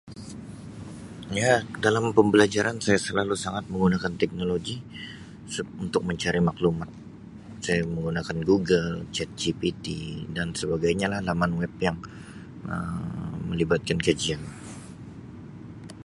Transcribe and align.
Ya 1.41 1.53
dalam 1.85 2.05
pembelajaran 2.17 2.77
saya 2.85 2.97
selalu 3.07 3.35
sangat 3.45 3.65
menggunakan 3.71 4.13
teknologi 4.21 4.75
seb 5.53 5.67
untuk 5.83 6.01
mencari 6.09 6.39
maklumat 6.49 6.89
saya 7.65 7.81
menggunakan 7.93 8.37
Google, 8.49 8.91
Chat 9.15 9.29
GPT 9.41 9.85
dan 10.35 10.47
sebagainya 10.59 11.05
lah 11.13 11.21
laman 11.29 11.51
web 11.61 11.73
yang 11.87 11.97
Um 12.73 13.35
melibatkan 13.53 13.99
kajian. 14.05 14.41